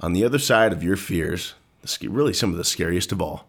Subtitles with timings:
[0.00, 1.54] On the other side of your fears,
[2.02, 3.48] really some of the scariest of all,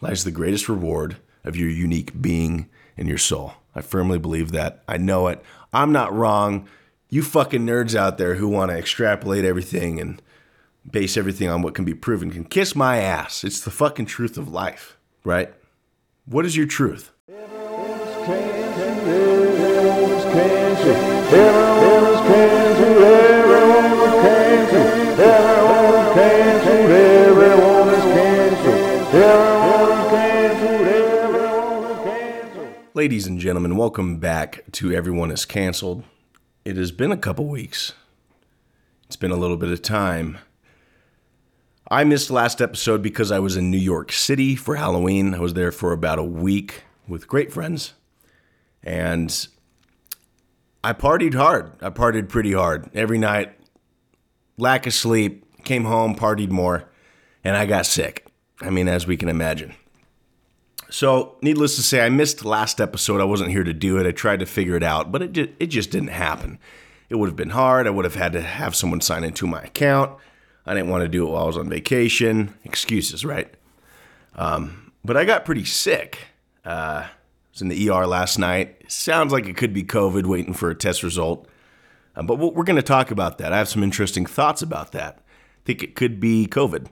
[0.00, 3.52] lies the greatest reward of your unique being and your soul.
[3.74, 4.82] I firmly believe that.
[4.88, 5.42] I know it.
[5.72, 6.66] I'm not wrong.
[7.10, 10.22] You fucking nerds out there who want to extrapolate everything and
[10.90, 13.44] base everything on what can be proven can kiss my ass.
[13.44, 15.52] It's the fucking truth of life, right?
[16.24, 17.12] What is your truth?
[33.00, 36.04] Ladies and gentlemen, welcome back to Everyone is Cancelled.
[36.66, 37.94] It has been a couple weeks.
[39.06, 40.36] It's been a little bit of time.
[41.90, 45.32] I missed last episode because I was in New York City for Halloween.
[45.32, 47.94] I was there for about a week with great friends.
[48.82, 49.48] And
[50.84, 51.72] I partied hard.
[51.80, 52.90] I partied pretty hard.
[52.94, 53.54] Every night,
[54.58, 56.90] lack of sleep, came home, partied more,
[57.42, 58.26] and I got sick.
[58.60, 59.74] I mean, as we can imagine.
[60.90, 63.20] So, needless to say, I missed last episode.
[63.20, 64.06] I wasn't here to do it.
[64.06, 66.58] I tried to figure it out, but it just, it just didn't happen.
[67.08, 67.86] It would have been hard.
[67.86, 70.18] I would have had to have someone sign into my account.
[70.66, 72.54] I didn't want to do it while I was on vacation.
[72.64, 73.52] Excuses, right?
[74.34, 76.18] Um, but I got pretty sick.
[76.64, 77.10] Uh, I
[77.52, 78.90] was in the ER last night.
[78.90, 81.48] Sounds like it could be COVID, waiting for a test result.
[82.16, 83.52] Uh, but we're going to talk about that.
[83.52, 85.18] I have some interesting thoughts about that.
[85.18, 86.88] I think it could be COVID.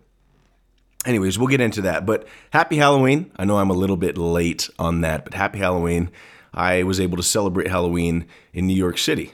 [1.09, 2.05] Anyways, we'll get into that.
[2.05, 3.33] But happy Halloween.
[3.37, 6.11] I know I'm a little bit late on that, but happy Halloween.
[6.53, 9.33] I was able to celebrate Halloween in New York City.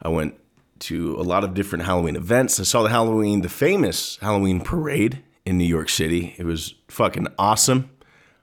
[0.00, 0.40] I went
[0.78, 2.58] to a lot of different Halloween events.
[2.58, 6.34] I saw the Halloween, the famous Halloween parade in New York City.
[6.38, 7.90] It was fucking awesome.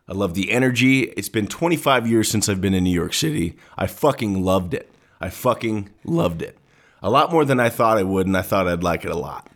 [0.08, 1.06] I love the energy.
[1.18, 3.58] It's been 25 years since I've been in New York City.
[3.80, 4.92] I fucking loved it.
[5.20, 6.59] I fucking loved it.
[7.02, 9.18] A lot more than I thought I would, and I thought I'd like it a
[9.18, 9.50] lot.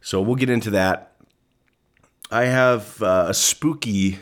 [0.00, 1.13] So we'll get into that.
[2.34, 4.18] I have uh, a spooky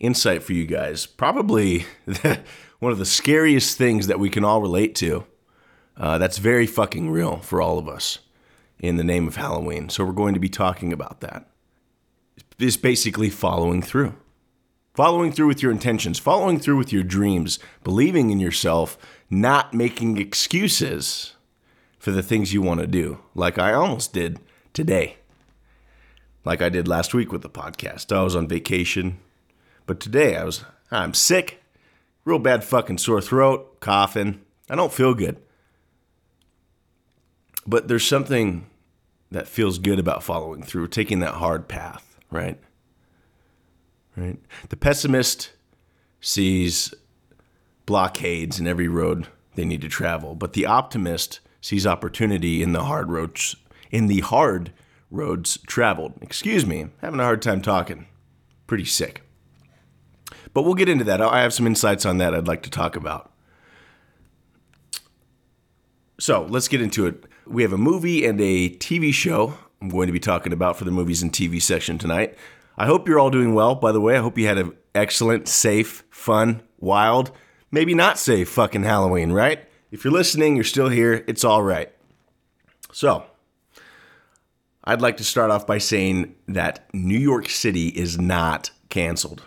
[0.00, 1.04] insight for you guys.
[1.04, 1.84] Probably
[2.78, 5.26] one of the scariest things that we can all relate to.
[5.98, 8.20] Uh, that's very fucking real for all of us
[8.78, 9.90] in the name of Halloween.
[9.90, 11.50] So we're going to be talking about that.
[12.58, 14.14] It's basically following through.
[14.94, 18.96] Following through with your intentions, following through with your dreams, believing in yourself,
[19.28, 21.34] not making excuses
[21.98, 24.40] for the things you want to do, like I almost did
[24.72, 25.18] today
[26.46, 28.16] like I did last week with the podcast.
[28.16, 29.18] I was on vacation,
[29.84, 31.62] but today I was I'm sick,
[32.24, 34.40] real bad fucking sore throat, coughing.
[34.70, 35.36] I don't feel good.
[37.66, 38.70] But there's something
[39.32, 42.60] that feels good about following through, taking that hard path, right?
[44.16, 44.38] Right?
[44.68, 45.50] The pessimist
[46.20, 46.94] sees
[47.86, 49.26] blockades in every road
[49.56, 53.56] they need to travel, but the optimist sees opportunity in the hard roads
[53.90, 54.72] in the hard
[55.10, 56.14] roads traveled.
[56.20, 58.06] Excuse me, having a hard time talking.
[58.66, 59.22] Pretty sick.
[60.52, 61.20] But we'll get into that.
[61.20, 63.32] I have some insights on that I'd like to talk about.
[66.18, 67.24] So let's get into it.
[67.46, 70.84] We have a movie and a TV show I'm going to be talking about for
[70.84, 72.36] the movies and TV section tonight.
[72.78, 74.16] I hope you're all doing well, by the way.
[74.16, 77.30] I hope you had an excellent, safe, fun, wild,
[77.70, 79.60] maybe not safe fucking Halloween, right?
[79.90, 81.92] If you're listening, you're still here, it's all right.
[82.92, 83.26] So,
[84.88, 89.42] I'd like to start off by saying that New York City is not canceled.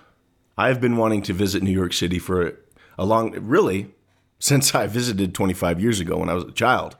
[0.58, 2.58] I've been wanting to visit New York City for
[2.98, 3.94] a long, really,
[4.40, 6.98] since I visited 25 years ago when I was a child.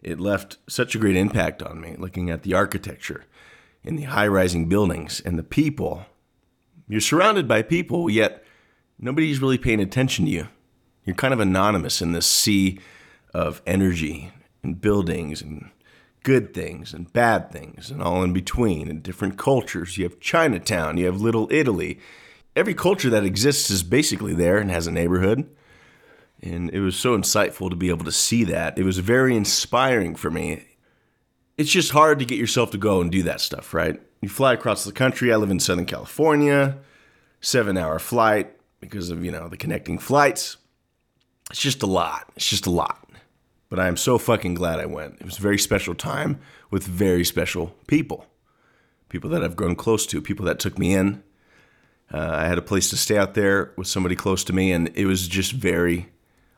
[0.00, 3.24] It left such a great impact on me looking at the architecture
[3.84, 6.06] and the high rising buildings and the people.
[6.88, 8.44] You're surrounded by people, yet
[8.96, 10.48] nobody's really paying attention to you.
[11.04, 12.78] You're kind of anonymous in this sea
[13.34, 14.30] of energy
[14.62, 15.70] and buildings and
[16.22, 19.98] good things and bad things and all in between and different cultures.
[19.98, 21.98] You have Chinatown, you have Little Italy.
[22.54, 25.48] Every culture that exists is basically there and has a neighborhood.
[26.42, 28.78] And it was so insightful to be able to see that.
[28.78, 30.64] It was very inspiring for me.
[31.56, 34.00] It's just hard to get yourself to go and do that stuff, right?
[34.20, 35.32] You fly across the country.
[35.32, 36.78] I live in Southern California,
[37.40, 40.56] seven hour flight because of, you know, the connecting flights.
[41.50, 42.30] It's just a lot.
[42.36, 43.01] It's just a lot
[43.72, 45.14] but I am so fucking glad I went.
[45.18, 46.38] It was a very special time
[46.70, 48.26] with very special people.
[49.08, 51.22] People that I've grown close to, people that took me in.
[52.12, 54.90] Uh, I had a place to stay out there with somebody close to me, and
[54.94, 56.10] it was just very,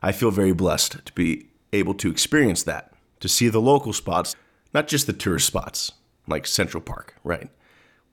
[0.02, 4.34] I feel very blessed to be able to experience that, to see the local spots,
[4.74, 5.92] not just the tourist spots
[6.26, 7.48] like Central Park, right?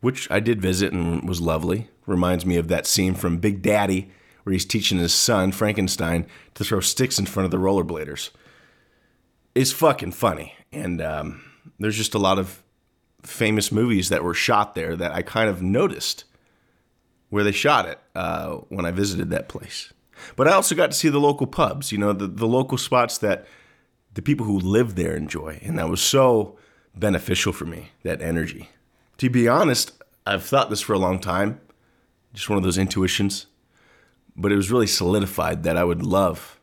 [0.01, 1.89] Which I did visit and was lovely.
[2.06, 4.12] Reminds me of that scene from Big Daddy
[4.44, 8.30] where he's teaching his son, Frankenstein, to throw sticks in front of the rollerbladers
[9.56, 10.56] is fucking funny.
[10.71, 11.44] And um,
[11.80, 12.63] there's just a lot of
[13.24, 16.24] famous movies that were shot there that I kind of noticed
[17.30, 19.94] where they shot it uh, when I visited that place.
[20.36, 23.18] But I also got to see the local pubs, you know, the, the local spots
[23.19, 23.48] that
[24.13, 25.59] the people who live there enjoy.
[25.63, 26.57] And that was so
[26.95, 28.69] beneficial for me, that energy.
[29.18, 29.94] To be honest,
[30.25, 31.62] I've thought this for a long time,
[32.33, 33.48] just one of those intuitions,
[34.36, 36.59] but it was really solidified that I would love.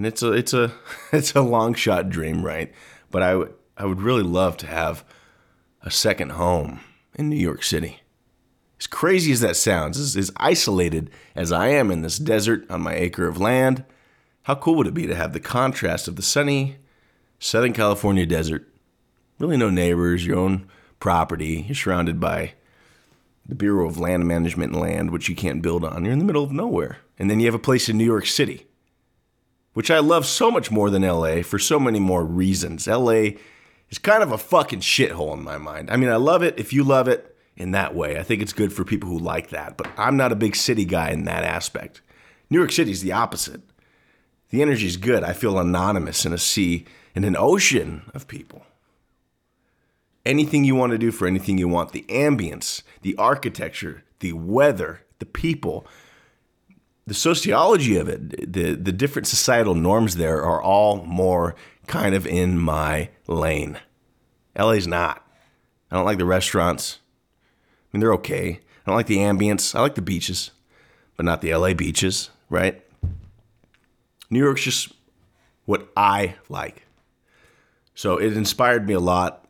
[0.00, 0.72] And it's a it's a
[1.12, 2.72] it's a long shot dream, right?
[3.10, 5.04] But I would I would really love to have
[5.82, 6.80] a second home
[7.16, 8.00] in New York City.
[8.78, 12.80] As crazy as that sounds, as, as isolated as I am in this desert on
[12.80, 13.84] my acre of land,
[14.44, 16.78] how cool would it be to have the contrast of the sunny
[17.38, 18.72] Southern California desert?
[19.38, 20.66] Really, no neighbors, your own
[20.98, 21.66] property.
[21.68, 22.54] You're surrounded by
[23.44, 26.06] the Bureau of Land Management and Land, which you can't build on.
[26.06, 27.00] You're in the middle of nowhere.
[27.18, 28.66] And then you have a place in New York City,
[29.74, 32.86] which I love so much more than LA for so many more reasons.
[32.86, 33.32] LA
[33.88, 35.90] is kind of a fucking shithole in my mind.
[35.90, 38.18] I mean, I love it if you love it in that way.
[38.18, 40.84] I think it's good for people who like that, but I'm not a big city
[40.84, 42.00] guy in that aspect.
[42.48, 43.60] New York City is the opposite.
[44.50, 45.22] The energy is good.
[45.22, 46.84] I feel anonymous in a sea,
[47.14, 48.64] in an ocean of people
[50.24, 51.92] anything you want to do for anything you want.
[51.92, 55.86] The ambience, the architecture, the weather, the people,
[57.10, 61.56] the sociology of it, the, the different societal norms there are all more
[61.88, 63.80] kind of in my lane.
[64.56, 65.28] LA's not.
[65.90, 67.00] I don't like the restaurants.
[67.02, 68.60] I mean, they're okay.
[68.60, 69.74] I don't like the ambience.
[69.74, 70.52] I like the beaches,
[71.16, 72.80] but not the LA beaches, right?
[74.30, 74.92] New York's just
[75.64, 76.86] what I like.
[77.92, 79.48] So it inspired me a lot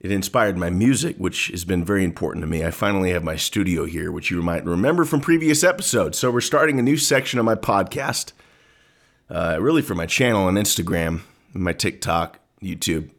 [0.00, 2.64] it inspired my music, which has been very important to me.
[2.64, 6.18] I finally have my studio here, which you might remember from previous episodes.
[6.18, 8.32] So we're starting a new section of my podcast,
[9.28, 11.22] uh, really for my channel on Instagram,
[11.52, 13.10] my TikTok, YouTube,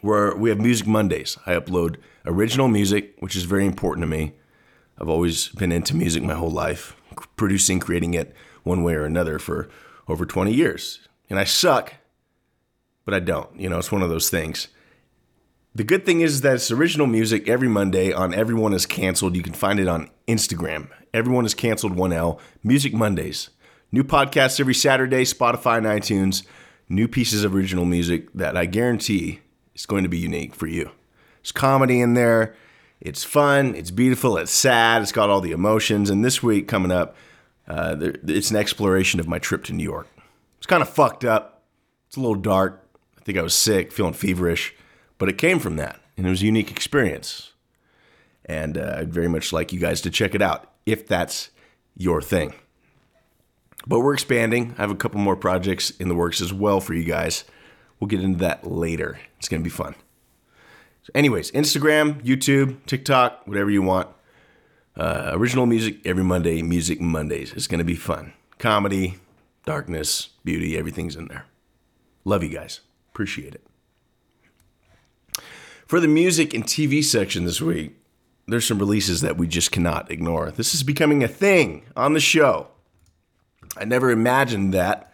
[0.00, 1.36] where we have Music Mondays.
[1.44, 4.34] I upload original music, which is very important to me.
[5.00, 6.94] I've always been into music my whole life,
[7.34, 9.68] producing, creating it one way or another for
[10.06, 11.00] over 20 years.
[11.28, 11.94] And I suck,
[13.04, 13.58] but I don't.
[13.58, 14.68] You know, it's one of those things.
[15.72, 19.36] The good thing is that it's original music every Monday on Everyone is Canceled.
[19.36, 20.88] You can find it on Instagram.
[21.14, 22.40] Everyone is Canceled 1L.
[22.64, 23.50] Music Mondays.
[23.92, 26.42] New podcasts every Saturday, Spotify and iTunes.
[26.88, 30.90] New pieces of original music that I guarantee is going to be unique for you.
[31.40, 32.56] There's comedy in there.
[33.00, 33.76] It's fun.
[33.76, 34.38] It's beautiful.
[34.38, 35.02] It's sad.
[35.02, 36.10] It's got all the emotions.
[36.10, 37.14] And this week coming up,
[37.68, 40.08] uh, there, it's an exploration of my trip to New York.
[40.58, 41.62] It's kind of fucked up.
[42.08, 42.84] It's a little dark.
[43.16, 44.74] I think I was sick, feeling feverish.
[45.20, 47.52] But it came from that, and it was a unique experience.
[48.46, 51.50] And uh, I'd very much like you guys to check it out if that's
[51.94, 52.54] your thing.
[53.86, 54.74] But we're expanding.
[54.78, 57.44] I have a couple more projects in the works as well for you guys.
[58.00, 59.20] We'll get into that later.
[59.38, 59.94] It's going to be fun.
[61.02, 64.08] So anyways, Instagram, YouTube, TikTok, whatever you want.
[64.96, 67.52] Uh, original music every Monday, Music Mondays.
[67.52, 68.32] It's going to be fun.
[68.58, 69.18] Comedy,
[69.66, 71.44] darkness, beauty, everything's in there.
[72.24, 72.80] Love you guys.
[73.10, 73.69] Appreciate it.
[75.90, 77.96] For the music and TV section this week,
[78.46, 80.52] there's some releases that we just cannot ignore.
[80.52, 82.68] This is becoming a thing on the show.
[83.76, 85.12] I never imagined that,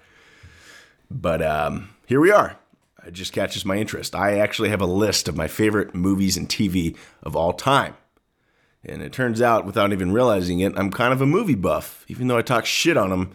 [1.11, 2.59] but um, here we are.
[3.07, 4.15] It just catches my interest.
[4.15, 7.95] I actually have a list of my favorite movies and TV of all time.
[8.85, 12.29] And it turns out, without even realizing it, I'm kind of a movie buff, even
[12.29, 13.33] though I talk shit on them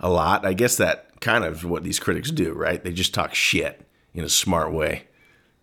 [0.00, 0.44] a lot.
[0.44, 2.82] I guess that kind of what these critics do, right?
[2.82, 5.04] They just talk shit in a smart way.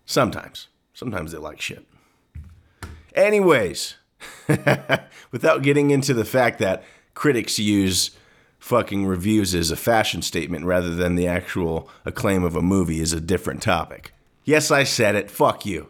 [0.06, 0.70] Sometimes.
[1.02, 1.84] Sometimes they like shit.
[3.16, 3.96] Anyways,
[5.32, 6.84] without getting into the fact that
[7.16, 8.12] critics use
[8.60, 13.14] fucking reviews as a fashion statement rather than the actual acclaim of a movie is
[13.14, 14.14] a different topic.
[14.46, 15.32] Yes, I said it.
[15.32, 15.90] Fuck you.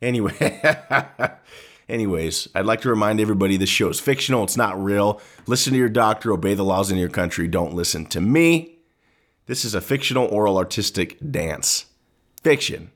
[0.00, 0.32] Anyway,
[1.90, 4.44] anyways, I'd like to remind everybody this show is fictional.
[4.44, 5.20] It's not real.
[5.46, 7.46] Listen to your doctor, obey the laws in your country.
[7.46, 8.78] Don't listen to me.
[9.44, 11.84] This is a fictional oral artistic dance.
[12.42, 12.90] Fiction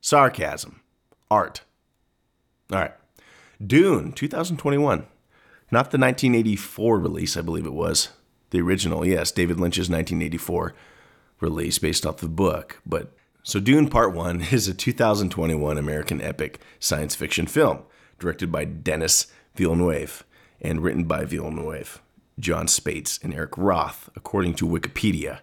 [0.00, 0.80] sarcasm,
[1.30, 1.62] art.
[2.72, 2.94] All right.
[3.64, 5.06] Dune, 2021.
[5.70, 8.10] Not the 1984 release, I believe it was.
[8.50, 10.74] The original, yes, David Lynch's 1984
[11.40, 12.80] release based off the book.
[12.86, 17.80] But so Dune Part 1 is a 2021 American epic science fiction film
[18.18, 20.24] directed by Denis Villeneuve
[20.60, 22.00] and written by Villeneuve,
[22.38, 25.40] Jon Spaihts, and Eric Roth, according to Wikipedia.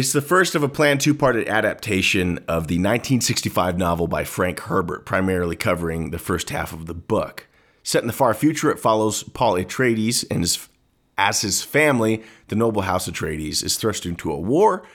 [0.00, 4.60] It's the first of a planned two part adaptation of the 1965 novel by Frank
[4.60, 7.46] Herbert, primarily covering the first half of the book.
[7.82, 10.70] Set in the far future, it follows Paul Atreides and his,
[11.18, 14.86] as his family, the noble house Atreides, is thrust into a war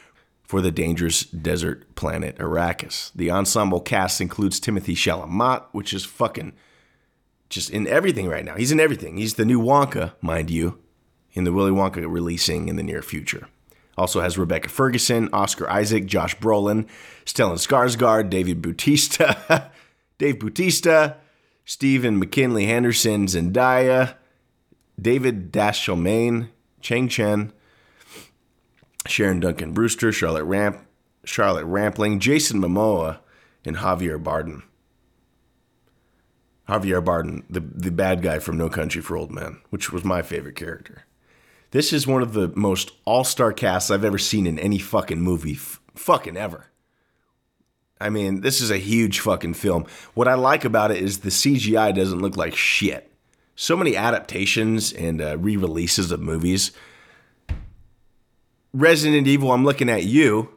[0.41, 3.11] for the dangerous desert planet Arrakis.
[3.13, 6.53] The ensemble cast includes Timothée Chalamet, which is fucking
[7.51, 8.55] just in everything right now.
[8.55, 9.17] He's in everything.
[9.17, 10.79] He's the new Wonka, mind you,
[11.33, 13.49] in the Willy Wonka releasing in the near future.
[13.97, 16.87] Also has Rebecca Ferguson, Oscar Isaac, Josh Brolin,
[17.25, 19.71] Stellan Skarsgård, David Bautista,
[20.17, 21.17] Dave Bautista,
[21.63, 24.15] Stephen McKinley Henderson, Zendaya,
[25.01, 26.49] David Dastmalchian,
[26.81, 27.53] Chang Chen,
[29.07, 30.79] Sharon Duncan Brewster, Charlotte Ramp,
[31.23, 33.19] Charlotte Rampling, Jason Momoa,
[33.63, 34.63] and Javier Bardem.
[36.67, 40.21] Javier Bardem, the, the bad guy from No Country for Old Men, which was my
[40.21, 41.04] favorite character.
[41.75, 45.19] This is one of the most all star casts I've ever seen in any fucking
[45.19, 46.67] movie, f- fucking ever.
[47.99, 49.85] I mean, this is a huge fucking film.
[50.13, 53.11] What I like about it is the CGI doesn't look like shit.
[53.57, 56.71] So many adaptations and uh, re releases of movies.
[58.71, 60.51] Resident Evil, I'm looking at you,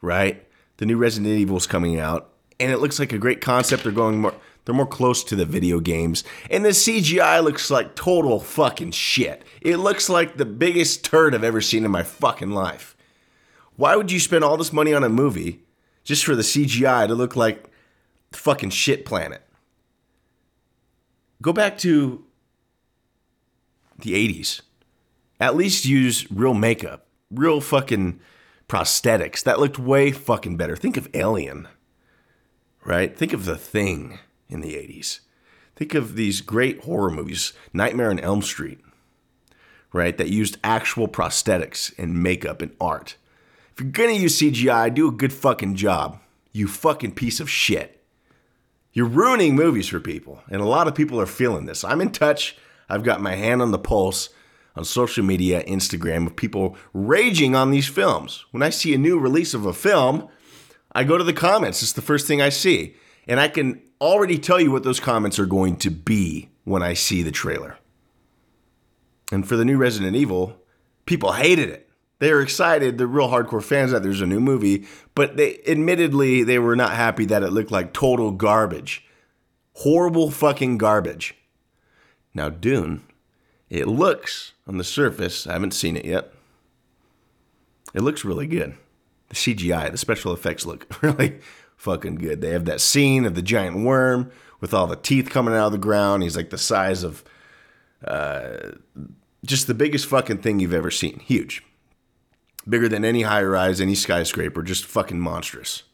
[0.00, 0.42] right?
[0.78, 3.82] The new Resident Evil is coming out, and it looks like a great concept.
[3.82, 4.34] They're going more,
[4.66, 9.44] they're more close to the video games, and the CGI looks like total fucking shit.
[9.62, 12.94] It looks like the biggest turd I've ever seen in my fucking life.
[13.76, 15.62] Why would you spend all this money on a movie
[16.04, 17.70] just for the CGI to look like
[18.32, 19.42] the fucking shit planet?
[21.40, 22.24] Go back to
[23.98, 24.60] the 80s.
[25.40, 28.20] At least use real makeup real fucking
[28.68, 30.76] prosthetics that looked way fucking better.
[30.76, 31.68] Think of Alien,
[32.84, 33.16] right?
[33.16, 35.20] Think of The Thing in the 80s.
[35.74, 38.80] Think of these great horror movies, Nightmare on Elm Street,
[39.92, 40.16] right?
[40.16, 43.16] That used actual prosthetics and makeup and art.
[43.72, 46.18] If you're gonna use CGI, do a good fucking job.
[46.52, 48.02] You fucking piece of shit.
[48.92, 51.84] You're ruining movies for people, and a lot of people are feeling this.
[51.84, 52.56] I'm in touch.
[52.88, 54.30] I've got my hand on the pulse
[54.74, 58.44] on social media, Instagram, of people raging on these films.
[58.52, 60.28] When I see a new release of a film,
[60.92, 61.82] I go to the comments.
[61.82, 62.96] It's the first thing I see.
[63.28, 66.94] And I can already tell you what those comments are going to be when I
[66.94, 67.78] see the trailer.
[69.32, 70.56] And for the new Resident Evil,
[71.04, 71.88] people hated it.
[72.18, 76.42] They were excited, the real hardcore fans that there's a new movie, but they admittedly
[76.42, 79.04] they were not happy that it looked like total garbage.
[79.74, 81.34] Horrible fucking garbage.
[82.32, 83.02] Now Dune
[83.68, 86.32] it looks on the surface, I haven't seen it yet.
[87.94, 88.76] It looks really good.
[89.28, 91.40] The CGI, the special effects look really
[91.76, 92.40] fucking good.
[92.40, 94.30] They have that scene of the giant worm
[94.60, 96.22] with all the teeth coming out of the ground.
[96.22, 97.22] He's like the size of
[98.04, 98.72] uh,
[99.44, 101.20] just the biggest fucking thing you've ever seen.
[101.20, 101.62] Huge.
[102.68, 105.84] Bigger than any high rise, any skyscraper, just fucking monstrous.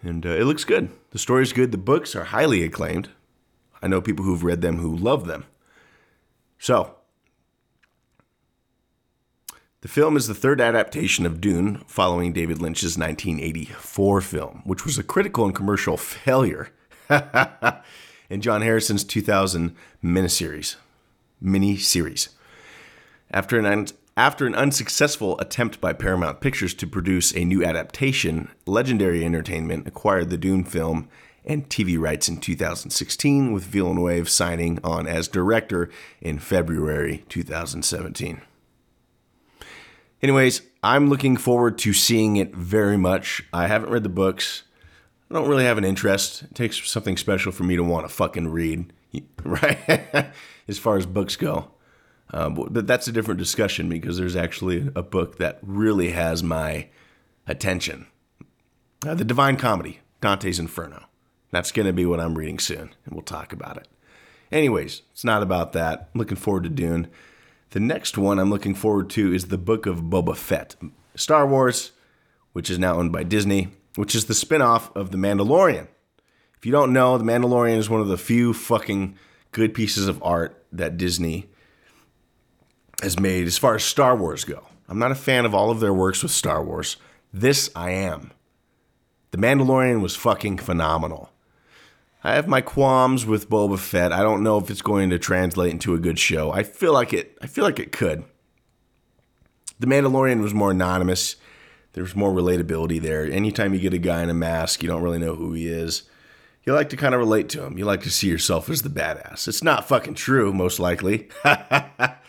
[0.00, 0.90] And uh, it looks good.
[1.10, 1.70] The story's good.
[1.70, 3.10] The books are highly acclaimed.
[3.82, 5.44] I know people who've read them who love them.
[6.58, 6.96] So,
[9.82, 14.96] the film is the third adaptation of Dune following David Lynch's 1984 film, which was
[14.96, 16.70] a critical and commercial failure,
[17.08, 20.76] and John Harrison's 2000 miniseries.
[21.42, 22.28] Miniseries.
[23.32, 29.24] After an, after an unsuccessful attempt by Paramount Pictures to produce a new adaptation, Legendary
[29.24, 31.08] Entertainment acquired the Dune film
[31.44, 38.42] and TV rights in 2016, with Villeneuve signing on as director in February 2017.
[40.22, 43.42] Anyways, I'm looking forward to seeing it very much.
[43.52, 44.62] I haven't read the books.
[45.30, 46.42] I don't really have an interest.
[46.42, 48.92] It takes something special for me to want to fucking read,
[49.44, 50.30] right?
[50.68, 51.70] as far as books go.
[52.32, 56.88] Uh, but that's a different discussion because there's actually a book that really has my
[57.46, 58.06] attention.
[59.06, 61.04] Uh, the Divine Comedy, Dante's Inferno.
[61.50, 63.88] That's going to be what I'm reading soon, and we'll talk about it.
[64.50, 66.10] Anyways, it's not about that.
[66.14, 67.08] I'm looking forward to Dune.
[67.72, 70.76] The next one I'm looking forward to is the Book of Boba Fett.
[71.14, 71.92] Star Wars,
[72.52, 75.88] which is now owned by Disney, which is the spin-off of The Mandalorian.
[76.58, 79.16] If you don't know, The Mandalorian is one of the few fucking
[79.52, 81.48] good pieces of art that Disney
[83.00, 84.66] has made as far as Star Wars go.
[84.86, 86.98] I'm not a fan of all of their works with Star Wars.
[87.32, 88.32] This I am.
[89.30, 91.31] The Mandalorian was fucking phenomenal.
[92.24, 94.12] I have my qualms with Boba Fett.
[94.12, 96.52] I don't know if it's going to translate into a good show.
[96.52, 97.36] I feel like it.
[97.42, 98.24] I feel like it could.
[99.80, 101.34] The Mandalorian was more anonymous.
[101.94, 103.24] There's more relatability there.
[103.24, 106.04] Anytime you get a guy in a mask, you don't really know who he is.
[106.64, 107.76] You like to kind of relate to him.
[107.76, 109.48] You like to see yourself as the badass.
[109.48, 111.28] It's not fucking true, most likely.
[111.42, 112.20] but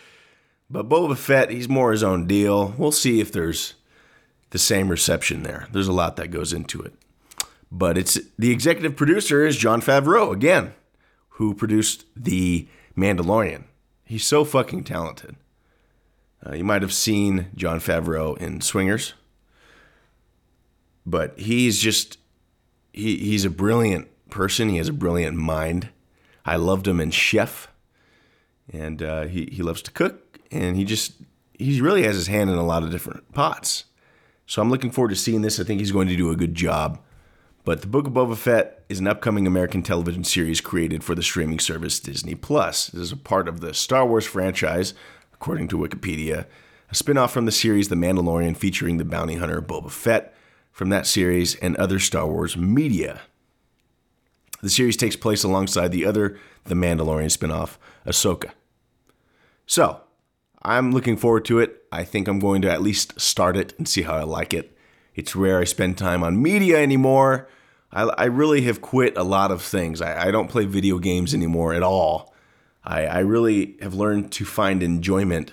[0.70, 2.74] Boba Fett, he's more his own deal.
[2.76, 3.74] We'll see if there's
[4.50, 5.68] the same reception there.
[5.70, 6.94] There's a lot that goes into it.
[7.76, 10.74] But it's the executive producer is Jon Favreau again,
[11.30, 13.64] who produced The Mandalorian.
[14.04, 15.34] He's so fucking talented.
[16.46, 19.14] Uh, you might have seen Jon Favreau in Swingers,
[21.04, 22.18] but he's just
[22.92, 24.68] he he's a brilliant person.
[24.68, 25.88] He has a brilliant mind.
[26.46, 27.66] I loved him in Chef,
[28.72, 31.14] and uh, he he loves to cook, and he just
[31.58, 33.86] he really has his hand in a lot of different pots.
[34.46, 35.58] So I'm looking forward to seeing this.
[35.58, 37.00] I think he's going to do a good job.
[37.64, 41.22] But The Book of Boba Fett is an upcoming American television series created for the
[41.22, 42.88] streaming service Disney Plus.
[42.88, 44.92] This is a part of the Star Wars franchise,
[45.32, 46.44] according to Wikipedia,
[46.90, 50.34] a spin-off from the series The Mandalorian featuring the bounty hunter Boba Fett
[50.72, 53.22] from that series and other Star Wars media.
[54.60, 58.50] The series takes place alongside the other The Mandalorian spin-off, Ahsoka.
[59.64, 60.02] So,
[60.62, 61.82] I'm looking forward to it.
[61.90, 64.73] I think I'm going to at least start it and see how I like it.
[65.14, 67.48] It's rare I spend time on media anymore.
[67.92, 70.02] I, I really have quit a lot of things.
[70.02, 72.34] I, I, don't play video games anymore at all.
[72.82, 75.52] I, I really have learned to find enjoyment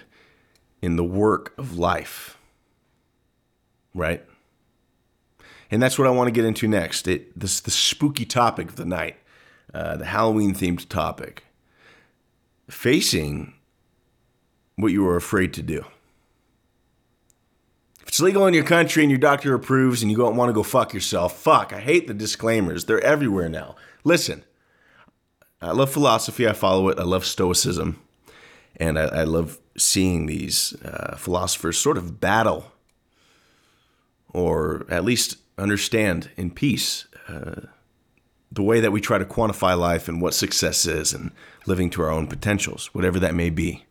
[0.81, 2.37] in the work of life.
[3.93, 4.25] Right?
[5.69, 7.07] And that's what I want to get into next.
[7.07, 9.17] It, this the spooky topic of the night,
[9.73, 11.45] uh, the Halloween themed topic.
[12.69, 13.53] Facing
[14.75, 15.85] what you are afraid to do.
[18.11, 20.63] It's legal in your country and your doctor approves and you don't want to go
[20.63, 21.71] fuck yourself, fuck.
[21.71, 22.83] I hate the disclaimers.
[22.83, 23.77] They're everywhere now.
[24.03, 24.43] Listen,
[25.61, 26.45] I love philosophy.
[26.45, 26.99] I follow it.
[26.99, 28.01] I love Stoicism.
[28.75, 32.73] And I, I love seeing these uh, philosophers sort of battle
[34.33, 37.61] or at least understand in peace uh,
[38.51, 41.31] the way that we try to quantify life and what success is and
[41.65, 43.85] living to our own potentials, whatever that may be.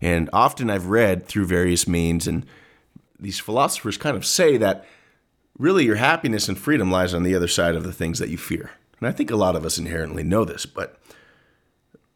[0.00, 2.44] And often I've read through various means, and
[3.20, 4.86] these philosophers kind of say that
[5.58, 8.38] really your happiness and freedom lies on the other side of the things that you
[8.38, 8.70] fear.
[8.98, 10.98] And I think a lot of us inherently know this, but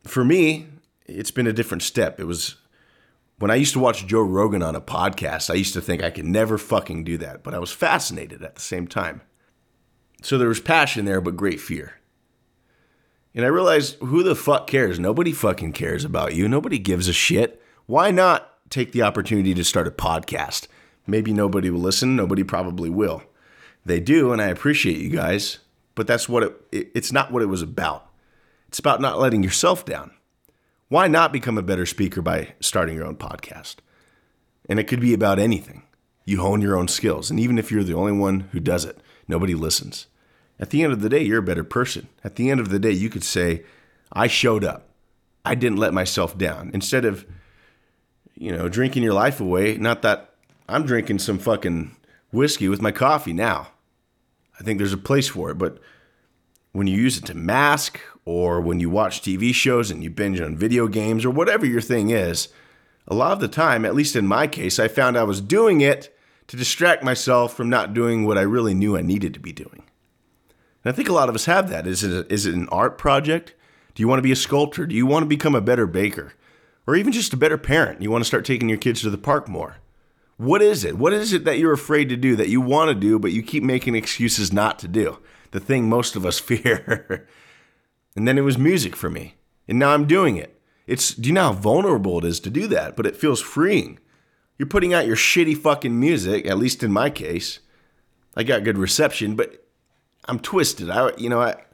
[0.04, 0.66] for me,
[1.06, 2.20] it's been a different step.
[2.20, 2.56] It was
[3.38, 6.10] when I used to watch Joe Rogan on a podcast, I used to think I
[6.10, 9.22] could never fucking do that, but I was fascinated at the same time.
[10.22, 12.00] So there was passion there, but great fear.
[13.34, 14.98] And I realized who the fuck cares?
[14.98, 16.48] Nobody fucking cares about you.
[16.48, 20.68] Nobody gives a shit why not take the opportunity to start a podcast?
[21.06, 23.22] Maybe nobody will listen, nobody probably will.
[23.84, 25.58] They do, and I appreciate you guys,
[25.94, 28.10] but that's what it, it's not what it was about.
[28.68, 30.12] It's about not letting yourself down.
[30.88, 33.76] Why not become a better speaker by starting your own podcast?
[34.68, 35.82] And it could be about anything.
[36.24, 38.98] You hone your own skills, and even if you're the only one who does it,
[39.28, 40.06] nobody listens.
[40.58, 42.08] At the end of the day, you're a better person.
[42.22, 43.64] At the end of the day, you could say,
[44.12, 44.88] I showed up.
[45.44, 46.70] I didn't let myself down.
[46.72, 47.26] Instead of
[48.34, 49.76] you know, drinking your life away.
[49.76, 50.33] Not that
[50.68, 51.96] I'm drinking some fucking
[52.32, 53.68] whiskey with my coffee now.
[54.58, 55.78] I think there's a place for it, but
[56.72, 60.40] when you use it to mask or when you watch TV shows and you binge
[60.40, 62.48] on video games or whatever your thing is,
[63.06, 65.80] a lot of the time, at least in my case, I found I was doing
[65.80, 69.52] it to distract myself from not doing what I really knew I needed to be
[69.52, 69.82] doing.
[70.82, 71.86] And I think a lot of us have that.
[71.86, 73.54] Is it, is it an art project?
[73.94, 74.86] Do you want to be a sculptor?
[74.86, 76.32] Do you want to become a better baker?
[76.86, 78.02] or even just a better parent.
[78.02, 79.76] You want to start taking your kids to the park more.
[80.36, 80.98] What is it?
[80.98, 83.42] What is it that you're afraid to do that you want to do, but you
[83.42, 85.18] keep making excuses not to do?
[85.52, 87.28] The thing most of us fear.
[88.16, 89.36] and then it was music for me.
[89.68, 90.60] And now I'm doing it.
[90.86, 93.98] It's do you know how vulnerable it is to do that, but it feels freeing.
[94.58, 97.60] You're putting out your shitty fucking music, at least in my case.
[98.36, 99.66] I got good reception, but
[100.26, 100.90] I'm twisted.
[100.90, 101.64] I you know, I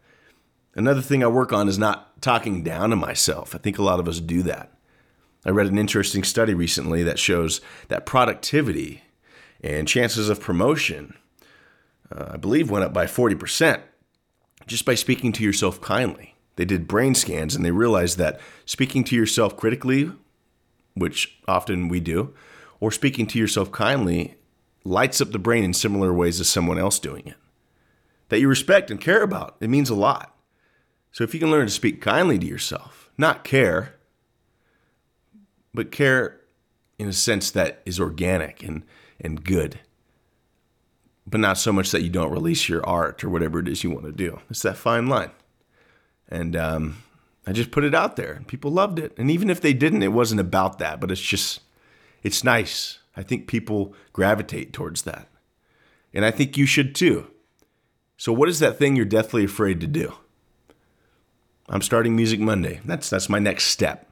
[0.75, 3.55] another thing I work on is not talking down to myself.
[3.55, 4.73] I think a lot of us do that.
[5.45, 9.03] I read an interesting study recently that shows that productivity
[9.63, 11.15] and chances of promotion,
[12.15, 13.81] uh, I believe, went up by 40%
[14.67, 16.35] just by speaking to yourself kindly.
[16.57, 20.13] They did brain scans and they realized that speaking to yourself critically,
[20.95, 22.35] which often we do,
[22.81, 24.37] or speaking to yourself kindly
[24.85, 27.37] lights up the brain in similar ways as someone else doing it.
[28.29, 30.35] That you respect and care about, it means a lot.
[31.13, 33.97] So if you can learn to speak kindly to yourself, not care,
[35.73, 36.41] but care
[36.99, 38.85] in a sense that is organic and,
[39.21, 39.81] and good,
[41.27, 43.91] but not so much that you don't release your art or whatever it is you
[43.91, 44.41] want to do.
[44.51, 45.31] It's that fine line.
[46.29, 47.03] And um,
[47.47, 49.15] I just put it out there, people loved it.
[49.17, 51.61] And even if they didn't, it wasn't about that, but it's just,
[52.23, 52.99] it's nice.
[53.17, 55.27] I think people gravitate towards that.
[56.13, 57.29] And I think you should too.
[58.17, 60.15] So, what is that thing you're deathly afraid to do?
[61.69, 62.81] I'm starting Music Monday.
[62.85, 64.10] That's, that's my next step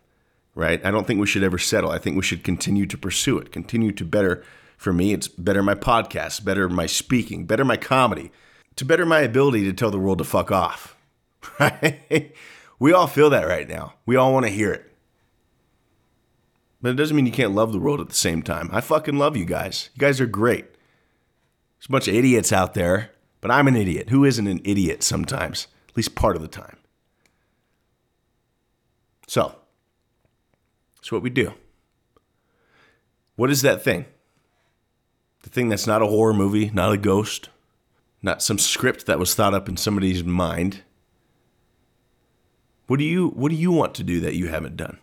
[0.58, 0.84] right?
[0.84, 1.90] I don't think we should ever settle.
[1.90, 4.42] I think we should continue to pursue it, continue to better.
[4.76, 8.32] For me, it's better my podcast, better my speaking, better my comedy,
[8.74, 10.96] to better my ability to tell the world to fuck off.
[11.60, 12.34] Right?
[12.80, 13.94] We all feel that right now.
[14.06, 14.92] We all want to hear it.
[16.80, 18.70] But it doesn't mean you can't love the world at the same time.
[18.72, 19.90] I fucking love you guys.
[19.94, 20.64] You guys are great.
[20.64, 24.10] There's a bunch of idiots out there, but I'm an idiot.
[24.10, 25.66] Who isn't an idiot sometimes?
[25.88, 26.76] At least part of the time.
[29.26, 29.56] So,
[30.98, 31.54] that's what we do.
[33.36, 34.06] What is that thing?
[35.42, 37.48] The thing that's not a horror movie, not a ghost,
[38.22, 40.82] not some script that was thought up in somebody's mind.
[42.86, 44.98] What do you what do you want to do that you haven't done?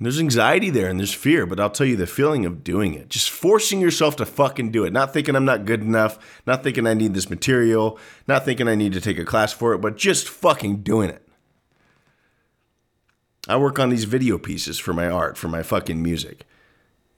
[0.00, 3.08] There's anxiety there and there's fear, but I'll tell you the feeling of doing it.
[3.08, 4.92] Just forcing yourself to fucking do it.
[4.92, 8.74] Not thinking I'm not good enough, not thinking I need this material, not thinking I
[8.74, 11.23] need to take a class for it, but just fucking doing it.
[13.46, 16.46] I work on these video pieces for my art, for my fucking music.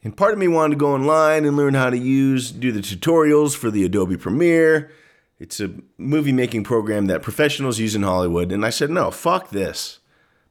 [0.03, 2.81] And part of me wanted to go online and learn how to use, do the
[2.81, 4.91] tutorials for the Adobe Premiere.
[5.39, 8.51] It's a movie making program that professionals use in Hollywood.
[8.53, 10.01] And I said, no, fuck this.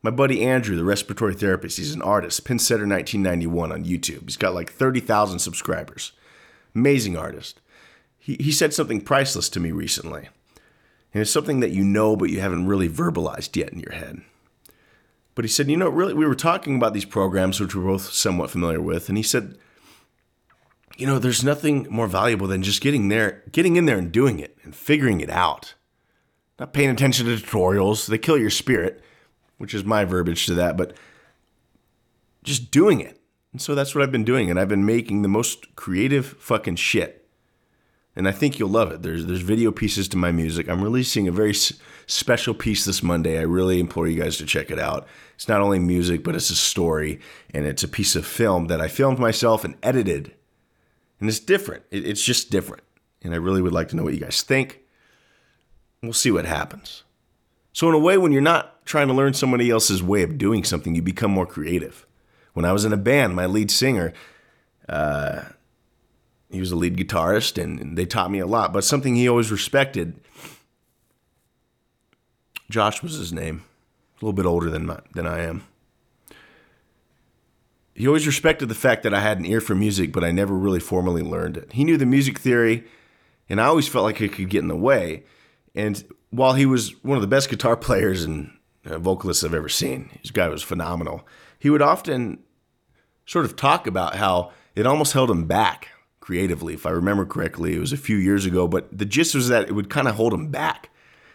[0.02, 4.26] My buddy Andrew, the respiratory therapist, he's an artist, Pinsetter 1991 on YouTube.
[4.26, 6.12] He's got like 30,000 subscribers.
[6.76, 7.60] Amazing artist.
[8.20, 10.30] He, he said something priceless to me recently.
[11.14, 14.22] And it's something that you know, but you haven't really verbalized yet in your head.
[15.36, 18.14] But he said, you know, really, we were talking about these programs, which we're both
[18.14, 19.10] somewhat familiar with.
[19.10, 19.58] And he said,
[20.98, 24.40] you know, there's nothing more valuable than just getting there, getting in there and doing
[24.40, 25.76] it and figuring it out.
[26.58, 29.04] Not paying attention to tutorials, they kill your spirit
[29.58, 30.96] which is my verbiage to that, but
[32.44, 33.22] just doing it.
[33.52, 36.76] And so that's what I've been doing, and I've been making the most creative fucking
[36.76, 37.25] shit.
[38.16, 39.02] And I think you'll love it.
[39.02, 40.70] There's there's video pieces to my music.
[40.70, 41.74] I'm releasing a very s-
[42.08, 43.38] special piece this Monday.
[43.38, 45.06] I really implore you guys to check it out.
[45.36, 47.20] It's not only music, but it's a story,
[47.54, 50.34] and it's a piece of film that I filmed myself and edited.
[51.20, 51.84] And it's different.
[51.92, 52.84] It, it's just different.
[53.22, 54.82] And I really would like to know what you guys think.
[56.02, 57.04] We'll see what happens.
[57.74, 60.64] So, in a way, when you're not trying to learn somebody else's way of doing
[60.64, 62.06] something, you become more creative.
[62.54, 64.14] When I was in a band, my lead singer,
[64.88, 65.42] uh,
[66.50, 68.72] he was a lead guitarist, and they taught me a lot.
[68.72, 70.20] But something he always respected,
[72.70, 73.64] Josh was his name,
[74.22, 75.64] a little bit older than my, than I am.
[77.94, 80.54] He always respected the fact that I had an ear for music, but I never
[80.54, 81.72] really formally learned it.
[81.72, 82.84] He knew the music theory,
[83.50, 85.24] and I always felt like it could get in the way.
[85.74, 88.52] And while he was one of the best guitar players and
[88.86, 91.26] uh, vocalists I've ever seen, this guy was phenomenal.
[91.58, 92.40] He would often
[93.26, 95.90] sort of talk about how it almost held him back
[96.26, 96.74] creatively.
[96.74, 99.70] If I remember correctly, it was a few years ago, but the gist was that
[99.70, 100.90] it would kind of hold him back.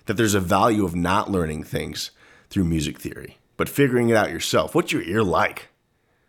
[0.07, 2.11] That there's a value of not learning things
[2.49, 4.75] through music theory, but figuring it out yourself.
[4.75, 5.69] What's your ear like?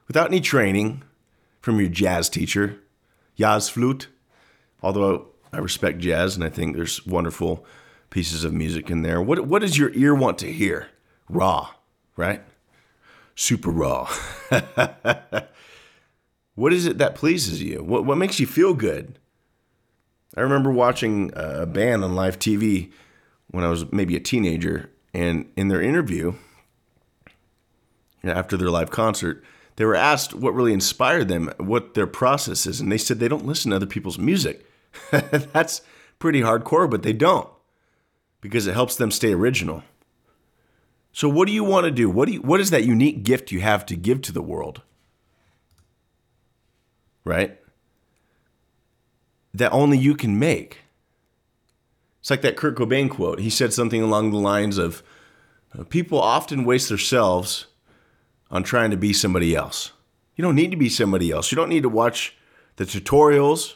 [0.07, 1.01] Without any training
[1.59, 2.77] from your jazz teacher,
[3.35, 4.09] jazz flute,
[4.83, 7.65] although I respect jazz and I think there's wonderful
[8.11, 9.19] pieces of music in there.
[9.19, 10.89] What what does your ear want to hear?
[11.27, 11.71] Raw,
[12.15, 12.43] right?
[13.33, 14.07] Super raw.
[16.55, 17.83] what is it that pleases you?
[17.83, 19.17] What what makes you feel good?
[20.35, 22.91] I remember watching a band on live TV
[23.47, 26.33] when I was maybe a teenager, and in their interview
[28.23, 29.43] after their live concert,
[29.75, 33.27] they were asked what really inspired them, what their process is, and they said they
[33.27, 34.65] don't listen to other people's music.
[35.11, 35.81] That's
[36.19, 37.49] pretty hardcore, but they don't
[38.41, 39.83] because it helps them stay original.
[41.13, 42.09] So what do you want to do?
[42.09, 44.81] What do you, what is that unique gift you have to give to the world?
[47.23, 47.59] Right?
[49.53, 50.79] That only you can make.
[52.19, 53.39] It's like that Kurt Cobain quote.
[53.39, 55.03] He said something along the lines of
[55.77, 57.67] uh, people often waste themselves
[58.49, 59.91] on trying to be somebody else.
[60.35, 61.51] You don't need to be somebody else.
[61.51, 62.35] You don't need to watch
[62.75, 63.75] the tutorials.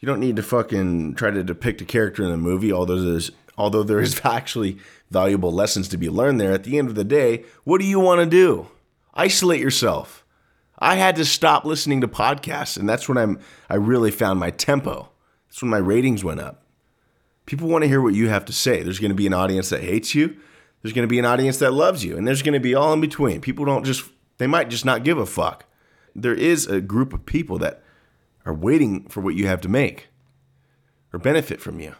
[0.00, 3.30] You don't need to fucking try to depict a character in a movie, although there's
[3.56, 4.78] although there is actually
[5.10, 8.00] valuable lessons to be learned there, at the end of the day, what do you
[8.00, 8.68] want to do?
[9.14, 10.24] Isolate yourself.
[10.78, 14.50] I had to stop listening to podcasts, and that's when I'm I really found my
[14.50, 15.10] tempo.
[15.48, 16.62] That's when my ratings went up.
[17.46, 18.82] People want to hear what you have to say.
[18.82, 20.36] There's going to be an audience that hates you.
[20.82, 22.92] There's going to be an audience that loves you, and there's going to be all
[22.92, 23.40] in between.
[23.40, 25.64] People don't just they might just not give a fuck.
[26.14, 27.82] There is a group of people that
[28.44, 30.08] are waiting for what you have to make
[31.12, 31.94] or benefit from you.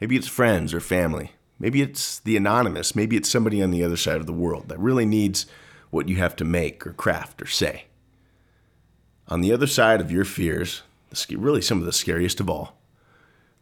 [0.00, 1.32] Maybe it's friends or family.
[1.58, 2.96] Maybe it's the anonymous.
[2.96, 5.46] Maybe it's somebody on the other side of the world that really needs
[5.90, 7.84] what you have to make or craft or say.
[9.30, 10.82] On the other side of your fears,
[11.30, 12.76] really some of the scariest of all,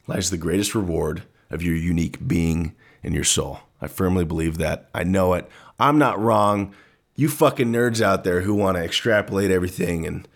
[0.06, 3.60] lies the greatest reward of your unique being and your soul.
[3.80, 4.88] I firmly believe that.
[4.94, 5.48] I know it.
[5.78, 6.74] I'm not wrong.
[7.14, 10.26] You fucking nerds out there who want to extrapolate everything and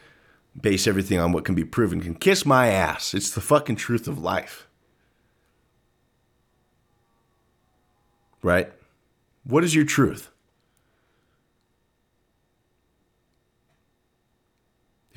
[0.60, 3.14] base everything on what can be proven can kiss my ass.
[3.14, 4.68] It's the fucking truth of life.
[8.42, 8.72] right?
[9.44, 10.30] What is your truth?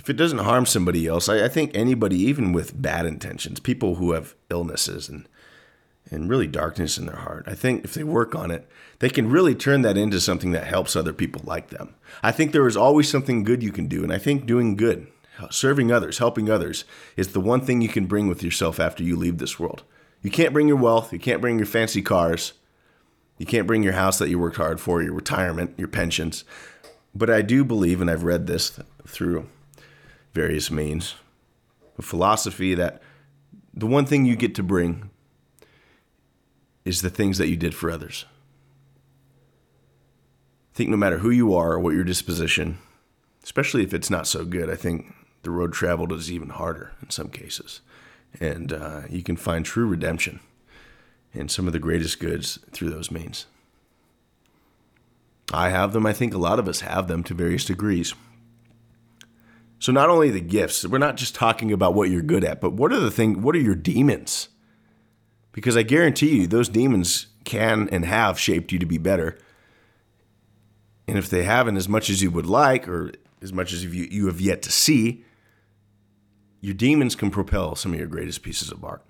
[0.06, 3.96] If it doesn't harm somebody else, I, I think anybody, even with bad intentions, people
[3.96, 5.28] who have illnesses and
[6.12, 7.46] and really darkness in their heart.
[7.48, 10.68] I think if they work on it, they can really turn that into something that
[10.68, 11.96] helps other people like them.
[12.22, 15.08] I think there is always something good you can do, and I think doing good,
[15.50, 16.86] serving others, helping others
[17.18, 19.82] is the one thing you can bring with yourself after you leave this world.
[20.22, 22.54] You can't bring your wealth, you can't bring your fancy cars,
[23.40, 26.44] you can't bring your house that you worked hard for, your retirement, your pensions.
[27.16, 29.48] But I do believe, and I've read this through
[30.36, 31.16] various means,
[31.98, 33.02] a philosophy that
[33.74, 35.10] the one thing you get to bring
[36.84, 38.26] is the things that you did for others.
[40.74, 42.78] I think no matter who you are or what your disposition,
[43.44, 47.10] especially if it's not so good, I think the road traveled is even harder in
[47.10, 47.80] some cases.
[48.42, 50.42] And uh, you can find true redemption
[51.34, 53.46] and some of the greatest goods through those means.
[55.54, 56.06] I have them.
[56.06, 58.14] I think a lot of us have them to various degrees.
[59.80, 62.74] So not only the gifts, we're not just talking about what you're good at, but
[62.74, 63.42] what are the thing?
[63.42, 64.50] What are your demons?
[65.52, 69.38] Because I guarantee you, those demons can and have shaped you to be better.
[71.08, 73.12] And if they haven't as much as you would like, or
[73.42, 75.24] as much as you, you have yet to see,
[76.62, 79.04] your demons can propel some of your greatest pieces of art,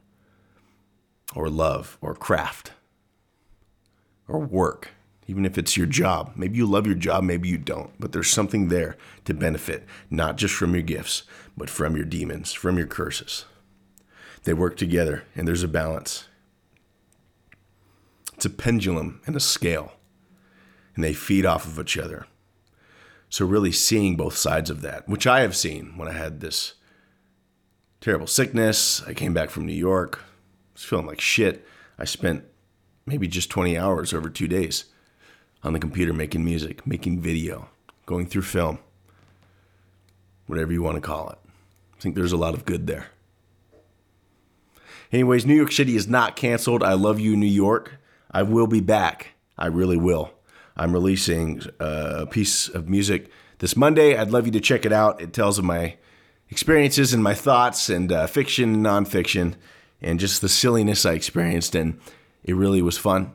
[1.33, 2.73] or love, or craft,
[4.27, 4.89] or work,
[5.27, 6.33] even if it's your job.
[6.35, 10.37] Maybe you love your job, maybe you don't, but there's something there to benefit, not
[10.37, 11.23] just from your gifts,
[11.57, 13.45] but from your demons, from your curses.
[14.43, 16.25] They work together, and there's a balance.
[18.35, 19.93] It's a pendulum and a scale,
[20.93, 22.27] and they feed off of each other.
[23.29, 26.75] So, really seeing both sides of that, which I have seen when I had this
[27.99, 29.01] terrible sickness.
[29.07, 30.27] I came back from New York, I
[30.75, 31.65] was feeling like shit.
[31.97, 32.43] I spent
[33.05, 34.85] maybe just 20 hours over two days
[35.65, 37.67] on the computer making music, making video,
[38.05, 38.77] going through film,
[40.45, 41.39] whatever you want to call it.
[41.97, 43.07] I think there's a lot of good there.
[45.11, 46.83] Anyways, New York City is not canceled.
[46.83, 47.93] I love you, New York.
[48.29, 49.33] I will be back.
[49.57, 50.33] I really will.
[50.77, 54.15] I'm releasing uh, a piece of music this Monday.
[54.15, 55.19] I'd love you to check it out.
[55.19, 55.95] It tells of my
[56.49, 59.55] experiences and my thoughts and uh, fiction nonfiction
[59.99, 61.73] and just the silliness I experienced.
[61.73, 61.99] And
[62.43, 63.31] it really was fun.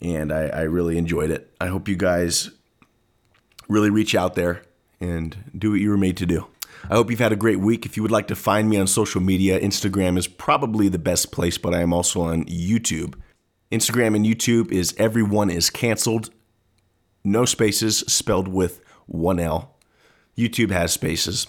[0.00, 1.54] And I, I really enjoyed it.
[1.60, 2.50] I hope you guys
[3.68, 4.62] really reach out there
[5.00, 6.46] and do what you were made to do.
[6.90, 7.86] I hope you've had a great week.
[7.86, 11.32] If you would like to find me on social media, Instagram is probably the best
[11.32, 13.14] place, but I am also on YouTube.
[13.72, 16.30] Instagram and YouTube is everyone is canceled.
[17.24, 19.76] No spaces spelled with one L.
[20.36, 21.46] YouTube has spaces.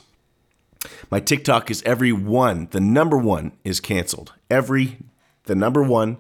[1.12, 2.68] My TikTok is everyone.
[2.72, 4.34] The number one is canceled.
[4.50, 5.00] Every,
[5.44, 6.18] the number one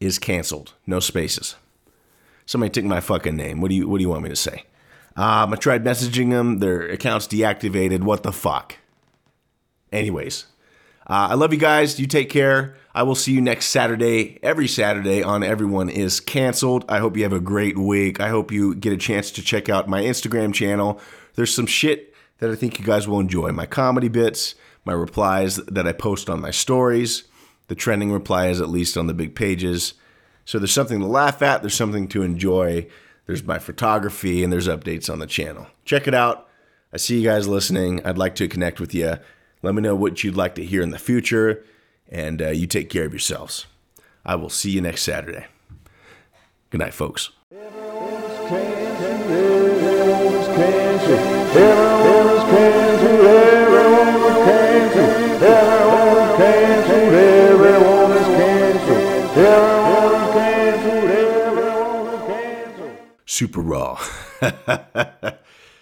[0.00, 0.74] is canceled.
[0.86, 1.56] No spaces.
[2.44, 3.60] Somebody took my fucking name.
[3.60, 4.64] What do you What do you want me to say?
[5.16, 6.58] Um, I tried messaging them.
[6.58, 8.02] Their account's deactivated.
[8.02, 8.76] What the fuck?
[9.90, 10.46] Anyways,
[11.06, 11.98] uh, I love you guys.
[11.98, 12.76] You take care.
[12.94, 16.86] I will see you next Saturday, every Saturday on Everyone is Canceled.
[16.88, 18.20] I hope you have a great week.
[18.20, 20.98] I hope you get a chance to check out my Instagram channel.
[21.34, 23.52] There's some shit that I think you guys will enjoy.
[23.52, 24.54] My comedy bits,
[24.86, 27.24] my replies that I post on my stories,
[27.68, 29.94] the trending replies, at least on the big pages.
[30.44, 32.86] So there's something to laugh at, there's something to enjoy.
[33.26, 35.66] There's my photography, and there's updates on the channel.
[35.84, 36.48] Check it out.
[36.92, 38.04] I see you guys listening.
[38.06, 39.18] I'd like to connect with you.
[39.62, 41.64] Let me know what you'd like to hear in the future,
[42.08, 43.66] and uh, you take care of yourselves.
[44.24, 45.46] I will see you next Saturday.
[46.70, 47.30] Good night, folks.
[63.36, 64.00] Super raw.